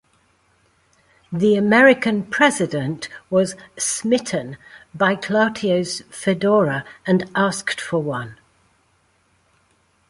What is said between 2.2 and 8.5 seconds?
President was "smitten" by Clouthier's fedora and asked for one.